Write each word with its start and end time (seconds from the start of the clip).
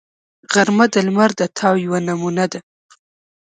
غرمه 0.51 0.85
د 0.93 0.95
لمر 1.05 1.29
د 1.39 1.41
تاو 1.57 1.75
یوه 1.85 1.99
نمونه 2.07 2.45
ده 2.51 2.59